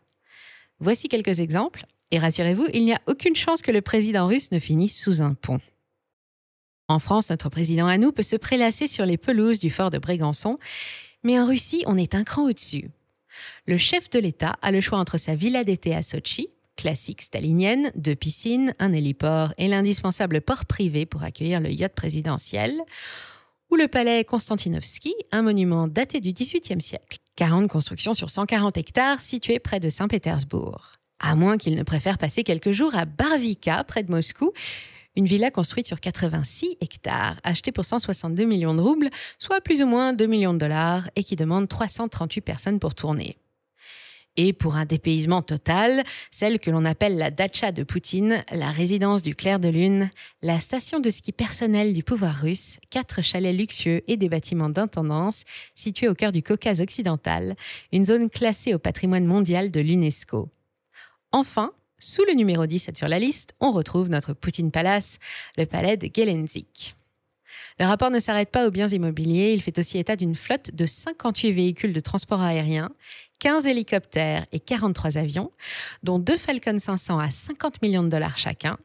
Voici 0.79 1.09
quelques 1.09 1.41
exemples, 1.41 1.85
et 2.11 2.19
rassurez-vous, 2.19 2.67
il 2.73 2.85
n'y 2.85 2.93
a 2.93 3.01
aucune 3.07 3.35
chance 3.35 3.61
que 3.61 3.71
le 3.71 3.81
président 3.81 4.27
russe 4.27 4.51
ne 4.51 4.59
finisse 4.59 4.97
sous 4.97 5.21
un 5.21 5.33
pont. 5.33 5.59
En 6.87 6.99
France, 6.99 7.29
notre 7.29 7.49
président 7.49 7.87
à 7.87 7.97
nous 7.97 8.13
peut 8.13 8.23
se 8.23 8.37
prélasser 8.37 8.87
sur 8.87 9.05
les 9.05 9.17
pelouses 9.17 9.59
du 9.59 9.69
fort 9.69 9.89
de 9.89 9.97
Brégançon, 9.97 10.57
mais 11.23 11.37
en 11.37 11.45
Russie, 11.45 11.83
on 11.85 11.97
est 11.97 12.15
un 12.15 12.23
cran 12.23 12.45
au-dessus. 12.47 12.89
Le 13.65 13.77
chef 13.77 14.09
de 14.09 14.19
l'État 14.19 14.55
a 14.61 14.71
le 14.71 14.79
choix 14.79 14.99
entre 14.99 15.17
sa 15.17 15.35
villa 15.35 15.65
d'été 15.65 15.93
à 15.93 16.01
Sochi, 16.01 16.47
classique 16.77 17.21
stalinienne, 17.21 17.91
deux 17.95 18.15
piscines, 18.15 18.73
un 18.79 18.93
héliport 18.93 19.53
et 19.57 19.67
l'indispensable 19.67 20.39
port 20.39 20.65
privé 20.65 21.05
pour 21.05 21.23
accueillir 21.23 21.59
le 21.59 21.71
yacht 21.71 21.93
présidentiel, 21.93 22.81
ou 23.69 23.75
le 23.75 23.87
palais 23.87 24.23
Konstantinovski, 24.23 25.13
un 25.31 25.41
monument 25.41 25.87
daté 25.87 26.19
du 26.19 26.31
XVIIIe 26.31 26.81
siècle. 26.81 27.17
40 27.35 27.69
constructions 27.69 28.13
sur 28.13 28.29
140 28.29 28.77
hectares 28.77 29.21
situées 29.21 29.59
près 29.59 29.79
de 29.79 29.89
Saint-Pétersbourg. 29.89 30.93
À 31.19 31.35
moins 31.35 31.57
qu'il 31.57 31.75
ne 31.75 31.83
préfère 31.83 32.17
passer 32.17 32.43
quelques 32.43 32.71
jours 32.71 32.95
à 32.95 33.05
Barvika, 33.05 33.83
près 33.83 34.03
de 34.03 34.11
Moscou, 34.11 34.51
une 35.15 35.25
villa 35.25 35.49
construite 35.49 35.87
sur 35.87 35.99
86 35.99 36.77
hectares, 36.79 37.39
achetée 37.43 37.71
pour 37.71 37.85
162 37.85 38.45
millions 38.45 38.75
de 38.75 38.81
roubles, 38.81 39.09
soit 39.39 39.61
plus 39.61 39.81
ou 39.81 39.87
moins 39.87 40.13
2 40.13 40.25
millions 40.27 40.53
de 40.53 40.59
dollars, 40.59 41.09
et 41.15 41.23
qui 41.23 41.35
demande 41.35 41.67
338 41.67 42.41
personnes 42.41 42.79
pour 42.79 42.93
tourner 42.93 43.37
et 44.37 44.53
pour 44.53 44.75
un 44.75 44.85
dépaysement 44.85 45.41
total, 45.41 46.03
celle 46.31 46.59
que 46.59 46.69
l'on 46.69 46.85
appelle 46.85 47.17
la 47.17 47.31
Dacha 47.31 47.71
de 47.71 47.83
Poutine, 47.83 48.43
la 48.51 48.71
résidence 48.71 49.21
du 49.21 49.35
clair 49.35 49.59
de 49.59 49.67
lune, 49.67 50.09
la 50.41 50.59
station 50.59 50.99
de 50.99 51.09
ski 51.09 51.31
personnelle 51.31 51.93
du 51.93 52.03
pouvoir 52.03 52.35
russe, 52.35 52.77
quatre 52.89 53.21
chalets 53.23 53.55
luxueux 53.55 54.03
et 54.07 54.15
des 54.15 54.29
bâtiments 54.29 54.69
d'intendance 54.69 55.43
situés 55.75 56.07
au 56.07 56.13
cœur 56.13 56.31
du 56.31 56.43
Caucase 56.43 56.81
occidental, 56.81 57.55
une 57.91 58.05
zone 58.05 58.29
classée 58.29 58.73
au 58.73 58.79
patrimoine 58.79 59.25
mondial 59.25 59.71
de 59.71 59.81
l'UNESCO. 59.81 60.49
Enfin, 61.31 61.71
sous 61.99 62.23
le 62.27 62.33
numéro 62.33 62.67
17 62.67 62.95
sur 62.95 63.07
la 63.07 63.17
liste, 63.17 63.55
on 63.59 63.71
retrouve 63.71 64.07
notre 64.07 64.33
Poutine 64.33 64.71
Palace, 64.71 65.17
le 65.57 65.65
palais 65.65 65.97
de 65.97 66.09
Gelenzik. 66.15 66.95
Le 67.79 67.85
rapport 67.85 68.09
ne 68.09 68.19
s'arrête 68.19 68.49
pas 68.49 68.67
aux 68.67 68.71
biens 68.71 68.87
immobiliers, 68.87 69.53
il 69.53 69.61
fait 69.61 69.77
aussi 69.77 69.97
état 69.97 70.15
d'une 70.15 70.35
flotte 70.35 70.73
de 70.73 70.85
58 70.85 71.51
véhicules 71.51 71.93
de 71.93 71.99
transport 71.99 72.41
aérien, 72.41 72.89
15 73.39 73.67
hélicoptères 73.67 74.45
et 74.51 74.59
43 74.59 75.17
avions, 75.17 75.51
dont 76.03 76.19
deux 76.19 76.37
Falcon 76.37 76.79
500 76.79 77.19
à 77.19 77.29
50 77.29 77.81
millions 77.81 78.03
de 78.03 78.09
dollars 78.09 78.37
chacun, 78.37 78.77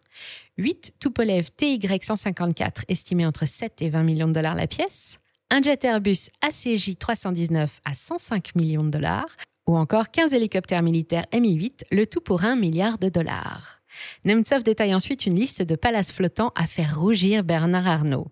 8 0.58 0.94
Tupolev 1.00 1.48
TY-154 1.56 2.84
estimés 2.88 3.26
entre 3.26 3.46
7 3.46 3.80
et 3.82 3.88
20 3.88 4.02
millions 4.02 4.28
de 4.28 4.34
dollars 4.34 4.54
la 4.54 4.66
pièce, 4.66 5.18
un 5.50 5.62
jet 5.62 5.84
Airbus 5.84 6.30
ACJ 6.40 6.96
319 6.98 7.80
à 7.84 7.94
105 7.94 8.54
millions 8.54 8.84
de 8.84 8.90
dollars, 8.90 9.36
ou 9.66 9.76
encore 9.76 10.10
15 10.10 10.34
hélicoptères 10.34 10.82
militaires 10.82 11.26
Mi-8, 11.32 11.84
le 11.90 12.06
tout 12.06 12.20
pour 12.20 12.44
1 12.44 12.56
milliard 12.56 12.98
de 12.98 13.08
dollars. 13.08 13.80
Nemtsov 14.24 14.62
détaille 14.62 14.94
ensuite 14.94 15.26
une 15.26 15.36
liste 15.36 15.62
de 15.62 15.76
palaces 15.76 16.12
flottants 16.12 16.52
à 16.56 16.66
faire 16.66 16.98
rougir 16.98 17.44
Bernard 17.44 17.86
Arnault. 17.86 18.28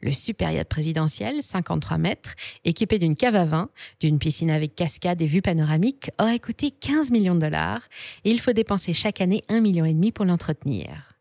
Le 0.00 0.10
yacht 0.10 0.68
présidentiel, 0.68 1.42
53 1.42 1.98
mètres, 1.98 2.34
équipé 2.64 2.98
d'une 2.98 3.16
cave 3.16 3.34
à 3.34 3.44
vin, 3.44 3.70
d'une 4.00 4.18
piscine 4.18 4.50
avec 4.50 4.74
cascade 4.74 5.20
et 5.22 5.26
vue 5.26 5.42
panoramique, 5.42 6.10
aurait 6.20 6.38
coûté 6.38 6.70
15 6.70 7.10
millions 7.10 7.34
de 7.34 7.40
dollars 7.40 7.82
et 8.24 8.30
il 8.30 8.40
faut 8.40 8.52
dépenser 8.52 8.92
chaque 8.94 9.20
année 9.20 9.42
1,5 9.48 9.60
million 9.60 10.10
pour 10.12 10.24
l'entretenir. 10.24 11.14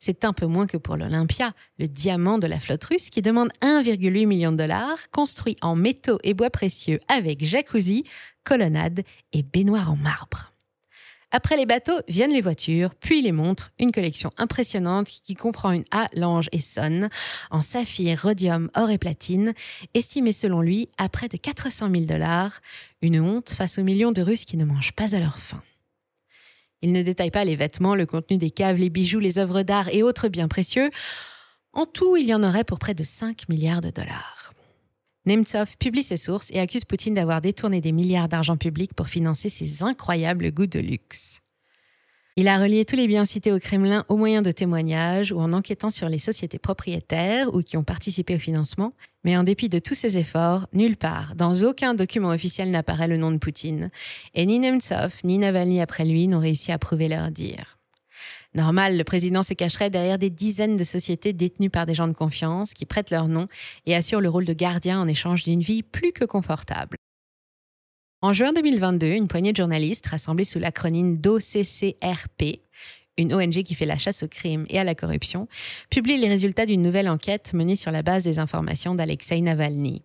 C'est 0.00 0.24
un 0.24 0.32
peu 0.32 0.46
moins 0.46 0.66
que 0.66 0.76
pour 0.76 0.96
l'Olympia, 0.96 1.52
le 1.78 1.88
diamant 1.88 2.38
de 2.38 2.46
la 2.46 2.60
flotte 2.60 2.84
russe 2.84 3.10
qui 3.10 3.22
demande 3.22 3.50
1,8 3.62 4.26
million 4.26 4.52
de 4.52 4.56
dollars, 4.56 5.10
construit 5.10 5.56
en 5.62 5.76
métaux 5.76 6.18
et 6.22 6.34
bois 6.34 6.50
précieux 6.50 7.00
avec 7.08 7.44
jacuzzi, 7.44 8.04
colonnade 8.44 9.02
et 9.32 9.42
baignoire 9.42 9.90
en 9.90 9.96
marbre. 9.96 10.51
Après 11.34 11.56
les 11.56 11.64
bateaux 11.64 11.98
viennent 12.08 12.32
les 12.32 12.42
voitures, 12.42 12.94
puis 12.94 13.22
les 13.22 13.32
montres, 13.32 13.72
une 13.80 13.90
collection 13.90 14.32
impressionnante 14.36 15.08
qui 15.08 15.34
comprend 15.34 15.72
une 15.72 15.84
A, 15.90 16.08
Lange 16.14 16.50
et 16.52 16.60
Sonne, 16.60 17.08
en 17.50 17.62
saphir, 17.62 18.20
rhodium, 18.20 18.70
or 18.76 18.90
et 18.90 18.98
platine, 18.98 19.54
estimée 19.94 20.32
selon 20.32 20.60
lui 20.60 20.90
à 20.98 21.08
près 21.08 21.28
de 21.28 21.38
400 21.38 21.90
000 21.90 22.04
dollars, 22.04 22.60
une 23.00 23.18
honte 23.18 23.48
face 23.48 23.78
aux 23.78 23.82
millions 23.82 24.12
de 24.12 24.20
Russes 24.20 24.44
qui 24.44 24.58
ne 24.58 24.66
mangent 24.66 24.92
pas 24.92 25.14
à 25.14 25.20
leur 25.20 25.38
faim. 25.38 25.62
Il 26.82 26.92
ne 26.92 27.00
détaille 27.00 27.30
pas 27.30 27.44
les 27.44 27.56
vêtements, 27.56 27.94
le 27.94 28.04
contenu 28.04 28.36
des 28.36 28.50
caves, 28.50 28.76
les 28.76 28.90
bijoux, 28.90 29.20
les 29.20 29.38
œuvres 29.38 29.62
d'art 29.62 29.88
et 29.88 30.02
autres 30.02 30.28
biens 30.28 30.48
précieux. 30.48 30.90
En 31.72 31.86
tout, 31.86 32.16
il 32.16 32.26
y 32.26 32.34
en 32.34 32.42
aurait 32.42 32.64
pour 32.64 32.78
près 32.78 32.92
de 32.92 33.04
5 33.04 33.48
milliards 33.48 33.80
de 33.80 33.90
dollars. 33.90 34.52
Nemtsov 35.24 35.76
publie 35.78 36.02
ses 36.02 36.16
sources 36.16 36.50
et 36.50 36.58
accuse 36.58 36.84
Poutine 36.84 37.14
d'avoir 37.14 37.40
détourné 37.40 37.80
des 37.80 37.92
milliards 37.92 38.28
d'argent 38.28 38.56
public 38.56 38.92
pour 38.94 39.08
financer 39.08 39.48
ses 39.48 39.84
incroyables 39.84 40.50
goûts 40.50 40.66
de 40.66 40.80
luxe. 40.80 41.40
Il 42.36 42.48
a 42.48 42.58
relié 42.58 42.86
tous 42.86 42.96
les 42.96 43.06
biens 43.06 43.26
cités 43.26 43.52
au 43.52 43.58
Kremlin 43.58 44.06
au 44.08 44.16
moyen 44.16 44.40
de 44.40 44.50
témoignages 44.50 45.32
ou 45.32 45.38
en 45.38 45.52
enquêtant 45.52 45.90
sur 45.90 46.08
les 46.08 46.18
sociétés 46.18 46.58
propriétaires 46.58 47.54
ou 47.54 47.62
qui 47.62 47.76
ont 47.76 47.84
participé 47.84 48.34
au 48.34 48.38
financement, 48.38 48.94
mais 49.22 49.36
en 49.36 49.44
dépit 49.44 49.68
de 49.68 49.78
tous 49.78 49.94
ces 49.94 50.16
efforts, 50.16 50.66
nulle 50.72 50.96
part, 50.96 51.34
dans 51.36 51.62
aucun 51.62 51.94
document 51.94 52.30
officiel 52.30 52.70
n'apparaît 52.70 53.06
le 53.06 53.18
nom 53.18 53.30
de 53.30 53.36
Poutine, 53.36 53.90
et 54.34 54.46
ni 54.46 54.58
Nemtsov 54.58 55.20
ni 55.24 55.36
Navalny 55.36 55.82
après 55.82 56.06
lui 56.06 56.26
n'ont 56.26 56.40
réussi 56.40 56.72
à 56.72 56.78
prouver 56.78 57.08
leur 57.08 57.30
dire. 57.30 57.78
Normal, 58.54 58.98
le 58.98 59.04
président 59.04 59.42
se 59.42 59.54
cacherait 59.54 59.88
derrière 59.88 60.18
des 60.18 60.28
dizaines 60.28 60.76
de 60.76 60.84
sociétés 60.84 61.32
détenues 61.32 61.70
par 61.70 61.86
des 61.86 61.94
gens 61.94 62.08
de 62.08 62.12
confiance 62.12 62.74
qui 62.74 62.84
prêtent 62.84 63.10
leur 63.10 63.28
nom 63.28 63.48
et 63.86 63.94
assurent 63.94 64.20
le 64.20 64.28
rôle 64.28 64.44
de 64.44 64.52
gardien 64.52 65.00
en 65.00 65.08
échange 65.08 65.42
d'une 65.42 65.62
vie 65.62 65.82
plus 65.82 66.12
que 66.12 66.24
confortable. 66.24 66.96
En 68.20 68.32
juin 68.32 68.52
2022, 68.52 69.06
une 69.06 69.26
poignée 69.26 69.52
de 69.52 69.56
journalistes 69.56 70.06
rassemblés 70.06 70.44
sous 70.44 70.58
l'acronyme 70.58 71.16
d'OCCRP, 71.16 72.60
une 73.18 73.34
ONG 73.34 73.62
qui 73.62 73.74
fait 73.74 73.86
la 73.86 73.98
chasse 73.98 74.22
au 74.22 74.28
crime 74.28 74.66
et 74.68 74.78
à 74.78 74.84
la 74.84 74.94
corruption, 74.94 75.48
publie 75.90 76.18
les 76.18 76.28
résultats 76.28 76.66
d'une 76.66 76.82
nouvelle 76.82 77.08
enquête 77.08 77.52
menée 77.54 77.76
sur 77.76 77.90
la 77.90 78.02
base 78.02 78.22
des 78.22 78.38
informations 78.38 78.94
d'Alexei 78.94 79.40
Navalny. 79.40 80.02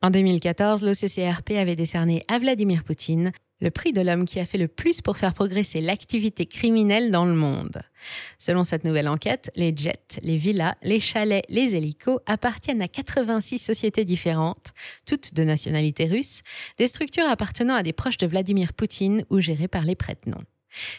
En 0.00 0.10
2014, 0.10 0.82
l'OCCRP 0.82 1.50
avait 1.58 1.76
décerné 1.76 2.24
à 2.28 2.38
Vladimir 2.38 2.84
Poutine 2.84 3.32
le 3.60 3.70
prix 3.70 3.92
de 3.92 4.00
l'homme 4.00 4.24
qui 4.24 4.40
a 4.40 4.46
fait 4.46 4.58
le 4.58 4.68
plus 4.68 5.00
pour 5.00 5.16
faire 5.16 5.34
progresser 5.34 5.80
l'activité 5.80 6.46
criminelle 6.46 7.10
dans 7.10 7.24
le 7.24 7.34
monde. 7.34 7.82
Selon 8.38 8.64
cette 8.64 8.84
nouvelle 8.84 9.08
enquête, 9.08 9.50
les 9.56 9.74
jets, 9.76 10.20
les 10.22 10.36
villas, 10.36 10.74
les 10.82 11.00
chalets, 11.00 11.44
les 11.48 11.74
hélicos 11.74 12.20
appartiennent 12.26 12.82
à 12.82 12.88
86 12.88 13.58
sociétés 13.58 14.04
différentes, 14.04 14.72
toutes 15.06 15.34
de 15.34 15.42
nationalité 15.42 16.06
russe, 16.06 16.42
des 16.78 16.88
structures 16.88 17.28
appartenant 17.28 17.74
à 17.74 17.82
des 17.82 17.92
proches 17.92 18.18
de 18.18 18.26
Vladimir 18.26 18.72
Poutine 18.72 19.24
ou 19.30 19.40
gérées 19.40 19.68
par 19.68 19.82
les 19.82 19.96
prête-noms. 19.96 20.44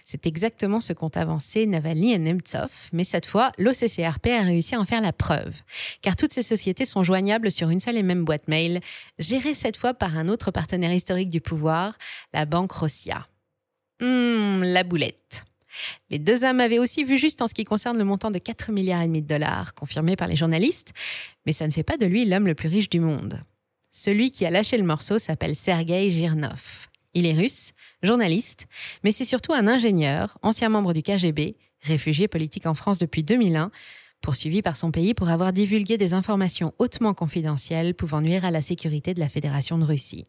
C'est 0.05 0.25
exactement 0.25 0.81
ce 0.81 0.93
qu'ont 0.93 1.09
avancé 1.09 1.65
Navalny 1.65 2.13
et 2.13 2.17
Nemtsov, 2.17 2.89
mais 2.93 3.03
cette 3.03 3.25
fois, 3.25 3.51
l'OCCRP 3.57 4.27
a 4.27 4.43
réussi 4.43 4.75
à 4.75 4.79
en 4.79 4.85
faire 4.85 5.01
la 5.01 5.13
preuve, 5.13 5.61
car 6.01 6.15
toutes 6.15 6.33
ces 6.33 6.43
sociétés 6.43 6.85
sont 6.85 7.03
joignables 7.03 7.51
sur 7.51 7.69
une 7.69 7.79
seule 7.79 7.97
et 7.97 8.03
même 8.03 8.25
boîte 8.25 8.47
mail, 8.47 8.81
gérée 9.19 9.53
cette 9.53 9.77
fois 9.77 9.93
par 9.93 10.17
un 10.17 10.27
autre 10.27 10.51
partenaire 10.51 10.93
historique 10.93 11.29
du 11.29 11.41
pouvoir, 11.41 11.97
la 12.33 12.45
banque 12.45 12.71
Rossia. 12.71 13.27
Hum, 14.01 14.63
la 14.63 14.83
boulette. 14.83 15.45
Les 16.09 16.19
deux 16.19 16.43
hommes 16.43 16.59
avaient 16.59 16.79
aussi 16.79 17.03
vu 17.03 17.17
juste 17.17 17.41
en 17.41 17.47
ce 17.47 17.53
qui 17.53 17.63
concerne 17.63 17.97
le 17.97 18.03
montant 18.03 18.31
de 18.31 18.39
4 18.39 18.71
milliards 18.71 19.01
et 19.01 19.07
demi 19.07 19.21
de 19.21 19.27
dollars, 19.27 19.73
confirmé 19.73 20.15
par 20.15 20.27
les 20.27 20.35
journalistes, 20.35 20.93
mais 21.45 21.53
ça 21.53 21.67
ne 21.67 21.71
fait 21.71 21.83
pas 21.83 21.97
de 21.97 22.05
lui 22.05 22.25
l'homme 22.25 22.47
le 22.47 22.55
plus 22.55 22.69
riche 22.69 22.89
du 22.89 22.99
monde. 22.99 23.41
Celui 23.91 24.31
qui 24.31 24.45
a 24.45 24.51
lâché 24.51 24.77
le 24.77 24.83
morceau 24.83 25.19
s'appelle 25.19 25.55
Sergei 25.55 26.11
Girnov. 26.11 26.88
Il 27.13 27.25
est 27.25 27.33
russe, 27.33 27.73
journaliste, 28.03 28.67
mais 29.03 29.11
c'est 29.11 29.25
surtout 29.25 29.53
un 29.53 29.67
ingénieur, 29.67 30.37
ancien 30.41 30.69
membre 30.69 30.93
du 30.93 31.01
KGB, 31.01 31.55
réfugié 31.81 32.27
politique 32.27 32.65
en 32.65 32.75
France 32.75 32.99
depuis 32.99 33.23
2001, 33.23 33.71
poursuivi 34.21 34.61
par 34.61 34.77
son 34.77 34.91
pays 34.91 35.13
pour 35.13 35.29
avoir 35.29 35.53
divulgué 35.53 35.97
des 35.97 36.13
informations 36.13 36.73
hautement 36.77 37.13
confidentielles 37.13 37.95
pouvant 37.95 38.21
nuire 38.21 38.45
à 38.45 38.51
la 38.51 38.61
sécurité 38.61 39.13
de 39.13 39.19
la 39.19 39.29
Fédération 39.29 39.77
de 39.77 39.85
Russie. 39.85 40.27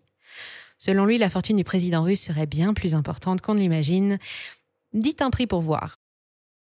Selon 0.79 1.05
lui, 1.05 1.19
la 1.19 1.29
fortune 1.29 1.57
du 1.57 1.65
président 1.65 2.03
russe 2.03 2.23
serait 2.23 2.47
bien 2.47 2.73
plus 2.73 2.95
importante 2.95 3.43
qu'on 3.43 3.55
ne 3.55 3.61
l'imagine. 3.61 4.19
Dites 4.95 5.21
un 5.21 5.31
prix 5.31 5.47
pour 5.47 5.61
voir. 5.61 5.97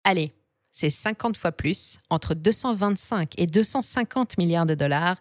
Allez, 0.02 0.32
c'est 0.72 0.90
50 0.90 1.36
fois 1.36 1.52
plus, 1.52 1.98
entre 2.10 2.34
225 2.34 3.38
et 3.38 3.46
250 3.46 4.38
milliards 4.38 4.66
de 4.66 4.74
dollars. 4.74 5.16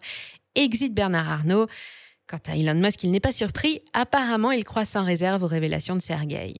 Exit 0.54 0.92
Bernard 0.92 1.28
Arnault. 1.28 1.68
Quant 2.30 2.38
à 2.46 2.56
Elon 2.56 2.76
Musk, 2.76 3.02
il 3.02 3.10
n'est 3.10 3.18
pas 3.18 3.32
surpris. 3.32 3.80
Apparemment, 3.92 4.52
il 4.52 4.62
croit 4.62 4.84
sans 4.84 5.04
réserve 5.04 5.42
aux 5.42 5.48
révélations 5.48 5.96
de 5.96 6.00
Sergey. 6.00 6.54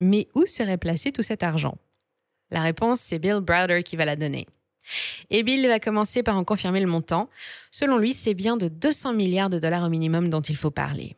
Mais 0.00 0.26
où 0.34 0.46
serait 0.46 0.78
placé 0.78 1.12
tout 1.12 1.20
cet 1.20 1.42
argent? 1.42 1.76
La 2.50 2.62
réponse, 2.62 3.00
c'est 3.00 3.18
Bill 3.18 3.40
Browder 3.42 3.82
qui 3.82 3.96
va 3.96 4.06
la 4.06 4.16
donner. 4.16 4.46
Et 5.28 5.42
Bill 5.42 5.66
va 5.66 5.80
commencer 5.80 6.22
par 6.22 6.38
en 6.38 6.44
confirmer 6.44 6.80
le 6.80 6.86
montant. 6.86 7.28
Selon 7.70 7.98
lui, 7.98 8.14
c'est 8.14 8.32
bien 8.32 8.56
de 8.56 8.68
200 8.68 9.12
milliards 9.12 9.50
de 9.50 9.58
dollars 9.58 9.84
au 9.84 9.90
minimum 9.90 10.30
dont 10.30 10.40
il 10.40 10.56
faut 10.56 10.70
parler. 10.70 11.14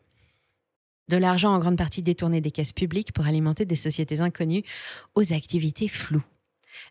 De 1.07 1.17
l'argent 1.17 1.55
en 1.55 1.61
grande 1.61 1.79
partie 1.79 2.03
détourné 2.03 2.41
des 2.41 2.51
caisses 2.51 2.73
publiques 2.73 3.13
pour 3.13 3.29
alimenter 3.29 3.65
des 3.65 3.77
sociétés 3.77 4.23
inconnues 4.23 4.65
aux 5.15 5.33
activités 5.33 5.87
floues. 5.87 6.25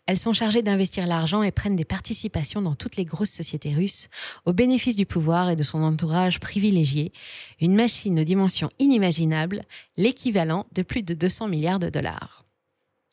Elles 0.06 0.18
sont 0.18 0.32
chargées 0.32 0.62
d'investir 0.62 1.06
l'argent 1.06 1.42
et 1.42 1.50
prennent 1.50 1.76
des 1.76 1.84
participations 1.84 2.62
dans 2.62 2.74
toutes 2.74 2.96
les 2.96 3.04
grosses 3.04 3.30
sociétés 3.30 3.74
russes, 3.74 4.08
au 4.44 4.52
bénéfice 4.52 4.96
du 4.96 5.06
pouvoir 5.06 5.50
et 5.50 5.56
de 5.56 5.62
son 5.62 5.82
entourage 5.82 6.40
privilégié, 6.40 7.12
une 7.60 7.74
machine 7.74 8.20
aux 8.20 8.24
dimensions 8.24 8.70
inimaginables, 8.78 9.62
l'équivalent 9.96 10.66
de 10.72 10.82
plus 10.82 11.02
de 11.02 11.14
200 11.14 11.48
milliards 11.48 11.78
de 11.78 11.90
dollars. 11.90 12.46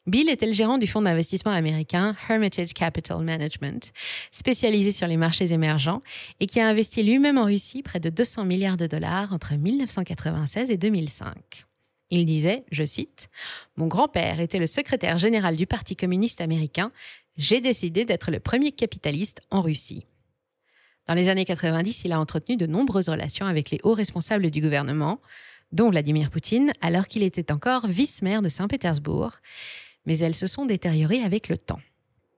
Bill 0.05 0.29
était 0.29 0.47
le 0.47 0.53
gérant 0.53 0.77
du 0.77 0.85
fonds 0.85 1.01
d'investissement 1.01 1.53
américain 1.53 2.13
Hermitage 2.27 2.73
Capital 2.73 3.23
Management, 3.23 3.93
spécialisé 4.31 4.91
sur 4.91 5.07
les 5.07 5.15
marchés 5.15 5.53
émergents 5.53 6.01
et 6.41 6.45
qui 6.45 6.59
a 6.59 6.67
investi 6.67 7.03
lui-même 7.03 7.37
en 7.37 7.45
Russie 7.45 7.83
près 7.83 8.01
de 8.01 8.09
200 8.09 8.43
milliards 8.43 8.75
de 8.75 8.87
dollars 8.87 9.31
entre 9.31 9.53
1996 9.53 10.71
et 10.71 10.77
2005. 10.77 11.65
Il 12.15 12.27
disait, 12.27 12.63
je 12.71 12.85
cite, 12.85 13.27
Mon 13.75 13.87
grand-père 13.87 14.39
était 14.39 14.59
le 14.59 14.67
secrétaire 14.67 15.17
général 15.17 15.55
du 15.55 15.65
Parti 15.65 15.95
communiste 15.95 16.41
américain. 16.41 16.91
J'ai 17.37 17.59
décidé 17.59 18.05
d'être 18.05 18.29
le 18.29 18.39
premier 18.39 18.71
capitaliste 18.71 19.41
en 19.49 19.63
Russie. 19.63 20.05
Dans 21.07 21.15
les 21.15 21.27
années 21.27 21.43
90, 21.43 22.03
il 22.05 22.11
a 22.11 22.19
entretenu 22.19 22.55
de 22.55 22.67
nombreuses 22.67 23.09
relations 23.09 23.47
avec 23.47 23.71
les 23.71 23.79
hauts 23.81 23.95
responsables 23.95 24.51
du 24.51 24.61
gouvernement, 24.61 25.21
dont 25.71 25.89
Vladimir 25.89 26.29
Poutine, 26.29 26.71
alors 26.81 27.07
qu'il 27.07 27.23
était 27.23 27.51
encore 27.51 27.87
vice-maire 27.87 28.43
de 28.43 28.49
Saint-Pétersbourg, 28.49 29.31
mais 30.05 30.19
elles 30.19 30.35
se 30.35 30.45
sont 30.45 30.67
détériorées 30.67 31.23
avec 31.23 31.49
le 31.49 31.57
temps. 31.57 31.81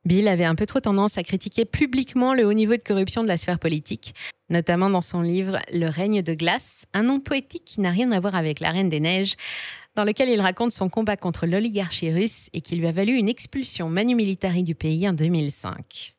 Bill 0.06 0.28
avait 0.28 0.46
un 0.46 0.54
peu 0.54 0.68
trop 0.68 0.80
tendance 0.80 1.18
à 1.18 1.24
critiquer 1.24 1.66
publiquement 1.66 2.36
le 2.36 2.46
haut 2.46 2.54
niveau 2.54 2.76
de 2.76 2.82
corruption 2.82 3.24
de 3.24 3.28
la 3.28 3.38
sphère 3.38 3.58
politique, 3.58 4.14
notamment 4.50 4.90
dans 4.90 5.02
son 5.02 5.22
livre 5.22 5.58
Le 5.74 5.88
règne 5.88 6.22
de 6.22 6.36
glace, 6.36 6.86
un 6.94 7.04
nom 7.04 7.20
poétique 7.20 7.66
qui 7.66 7.82
n'a 7.82 7.90
rien 7.90 8.12
à 8.12 8.20
voir 8.20 8.36
avec 8.36 8.60
la 8.60 8.70
Reine 8.70 8.90
des 8.90 9.00
Neiges, 9.00 9.36
dans 9.96 10.04
lequel 10.04 10.30
il 10.30 10.42
raconte 10.42 10.72
son 10.72 10.90
combat 10.90 11.18
contre 11.18 11.48
l'oligarchie 11.48 12.14
russe 12.14 12.50
et 12.54 12.62
qui 12.62 12.76
lui 12.76 12.86
a 12.86 12.92
valu 12.92 13.14
une 13.14 13.30
expulsion 13.30 13.90
manu 13.90 14.14
militari 14.14 14.64
du 14.64 14.76
pays 14.76 15.10
en 15.10 15.14
2005. 15.14 16.14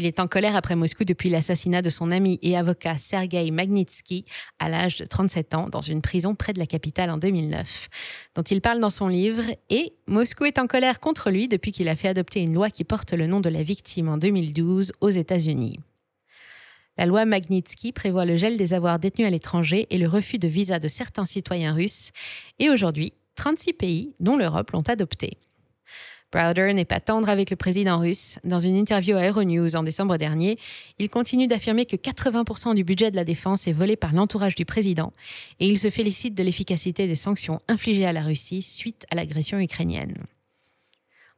Il 0.00 0.06
est 0.06 0.18
en 0.18 0.28
colère 0.28 0.56
après 0.56 0.76
Moscou 0.76 1.04
depuis 1.04 1.28
l'assassinat 1.28 1.82
de 1.82 1.90
son 1.90 2.10
ami 2.10 2.38
et 2.40 2.56
avocat 2.56 2.96
Sergei 2.96 3.50
Magnitsky 3.50 4.24
à 4.58 4.70
l'âge 4.70 4.96
de 4.96 5.04
37 5.04 5.54
ans 5.54 5.68
dans 5.68 5.82
une 5.82 6.00
prison 6.00 6.34
près 6.34 6.54
de 6.54 6.58
la 6.58 6.64
capitale 6.64 7.10
en 7.10 7.18
2009, 7.18 7.90
dont 8.34 8.42
il 8.42 8.62
parle 8.62 8.80
dans 8.80 8.88
son 8.88 9.08
livre, 9.08 9.42
et 9.68 9.92
Moscou 10.06 10.46
est 10.46 10.58
en 10.58 10.66
colère 10.66 11.00
contre 11.00 11.30
lui 11.30 11.48
depuis 11.48 11.70
qu'il 11.70 11.86
a 11.86 11.96
fait 11.96 12.08
adopter 12.08 12.40
une 12.40 12.54
loi 12.54 12.70
qui 12.70 12.82
porte 12.82 13.12
le 13.12 13.26
nom 13.26 13.40
de 13.40 13.50
la 13.50 13.62
victime 13.62 14.08
en 14.08 14.16
2012 14.16 14.94
aux 15.02 15.10
États-Unis. 15.10 15.80
La 16.96 17.04
loi 17.04 17.26
Magnitsky 17.26 17.92
prévoit 17.92 18.24
le 18.24 18.38
gel 18.38 18.56
des 18.56 18.72
avoirs 18.72 19.00
détenus 19.00 19.28
à 19.28 19.30
l'étranger 19.30 19.86
et 19.90 19.98
le 19.98 20.08
refus 20.08 20.38
de 20.38 20.48
visa 20.48 20.78
de 20.78 20.88
certains 20.88 21.26
citoyens 21.26 21.74
russes. 21.74 22.12
Et 22.58 22.70
aujourd'hui, 22.70 23.12
36 23.36 23.74
pays, 23.74 24.14
dont 24.18 24.38
l'Europe, 24.38 24.70
l'ont 24.70 24.80
adopté. 24.80 25.36
Browder 26.32 26.72
n'est 26.74 26.84
pas 26.84 27.00
tendre 27.00 27.28
avec 27.28 27.50
le 27.50 27.56
président 27.56 27.98
russe. 27.98 28.38
Dans 28.44 28.60
une 28.60 28.76
interview 28.76 29.16
à 29.16 29.26
Euronews 29.26 29.74
en 29.74 29.82
décembre 29.82 30.16
dernier, 30.16 30.58
il 30.98 31.08
continue 31.08 31.48
d'affirmer 31.48 31.86
que 31.86 31.96
80% 31.96 32.74
du 32.74 32.84
budget 32.84 33.10
de 33.10 33.16
la 33.16 33.24
défense 33.24 33.66
est 33.66 33.72
volé 33.72 33.96
par 33.96 34.12
l'entourage 34.12 34.54
du 34.54 34.64
président 34.64 35.12
et 35.58 35.66
il 35.66 35.78
se 35.78 35.90
félicite 35.90 36.34
de 36.34 36.42
l'efficacité 36.42 37.08
des 37.08 37.16
sanctions 37.16 37.60
infligées 37.68 38.06
à 38.06 38.12
la 38.12 38.22
Russie 38.22 38.62
suite 38.62 39.06
à 39.10 39.16
l'agression 39.16 39.58
ukrainienne. 39.58 40.14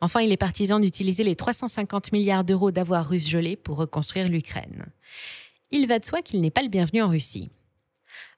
Enfin, 0.02 0.20
il 0.20 0.32
est 0.32 0.36
partisan 0.36 0.80
d'utiliser 0.80 1.24
les 1.24 1.36
350 1.36 2.12
milliards 2.12 2.44
d'euros 2.44 2.72
d'avoirs 2.72 3.08
russes 3.08 3.28
gelés 3.28 3.56
pour 3.56 3.76
reconstruire 3.76 4.28
l'Ukraine. 4.28 4.86
Il 5.70 5.86
va 5.86 6.00
de 6.00 6.04
soi 6.04 6.22
qu'il 6.22 6.40
n'est 6.40 6.50
pas 6.50 6.62
le 6.62 6.68
bienvenu 6.68 7.02
en 7.02 7.08
Russie. 7.08 7.50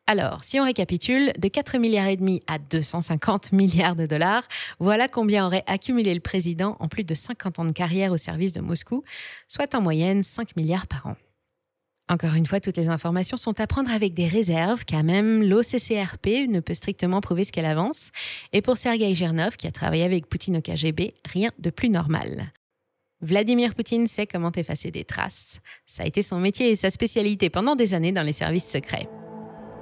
Alors, 0.07 0.45
si 0.45 0.61
on 0.61 0.65
récapitule, 0.65 1.33
de 1.39 1.49
4 1.49 1.79
milliards 1.79 2.09
et 2.09 2.19
demi 2.19 2.43
à 2.47 2.59
250 2.59 3.53
milliards 3.53 3.97
de 3.97 4.05
dollars, 4.05 4.43
voilà 4.79 5.09
combien 5.09 5.47
aurait 5.47 5.65
accumulé 5.67 6.13
le 6.13 6.21
président 6.21 6.77
en 6.79 6.89
plus 6.89 7.05
de 7.05 7.15
50 7.15 7.59
ans 7.59 7.65
de 7.65 7.73
carrière 7.73 8.13
au 8.13 8.19
service 8.19 8.53
de 8.53 8.61
Moscou, 8.61 9.03
soit 9.49 9.75
en 9.75 9.81
moyenne 9.81 10.23
5 10.23 10.57
milliards 10.57 10.87
par 10.87 11.07
an. 11.07 11.17
Encore 12.11 12.35
une 12.35 12.45
fois, 12.45 12.61
toutes 12.61 12.77
les 12.77 12.89
informations 12.89 13.39
sont 13.39 13.59
à 13.61 13.67
prendre 13.67 13.91
avec 13.91 14.13
des 14.13 14.29
réserves, 14.29 14.85
car 14.85 15.03
même 15.03 15.43
l'OCCRP 15.43 16.49
ne 16.49 16.61
peut 16.61 16.75
strictement 16.75 17.23
prouver 17.23 17.47
ce 17.47 17.53
qu'elle 17.53 17.65
avance. 17.65 18.11
Et 18.53 18.61
pour 18.61 18.77
Sergei 18.77 19.15
Gernov, 19.15 19.57
qui 19.57 19.67
a 19.67 19.73
travaillé 19.73 20.05
avec 20.05 20.27
Poutine 20.27 20.59
au 20.59 20.61
KGB, 20.61 21.15
rien 21.25 21.51
de 21.59 21.71
plus 21.71 21.89
normal. 21.89 22.53
Vladimir 23.23 23.75
Poutine 23.75 24.07
sait 24.07 24.27
comment 24.27 24.53
effacer 24.53 24.91
des 24.91 25.05
traces. 25.05 25.61
Ça 25.87 26.03
a 26.03 26.07
été 26.07 26.23
son 26.23 26.41
métier 26.41 26.71
et 26.71 26.77
sa 26.77 26.91
spécialité 26.91 27.49
pendant 27.49 27.75
des 27.75 27.95
années 27.95 28.13
dans 28.13 28.21
les 28.21 28.35
services 28.35 28.69
secrets. 28.69 29.09